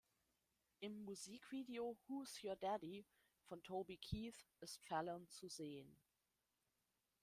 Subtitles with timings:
[0.79, 3.05] Im Musikvideo "Who’s your daddy"
[3.47, 5.95] von Toby Keith ist Fallon zu sehen.